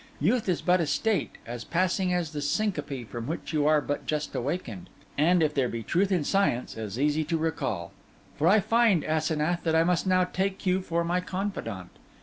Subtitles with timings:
[0.19, 4.07] Youth is but a state, as passing as that syncope from which you are but
[4.07, 7.91] just awakened, and, if there be truth in science, as easy to recall;
[8.35, 11.91] for I find, Asenath, that I must now take you for my confidant.